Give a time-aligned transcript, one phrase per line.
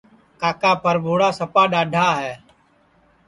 [0.41, 0.71] کاکا
[1.03, 2.33] بھورا سپا ڈؔاڈھا ہے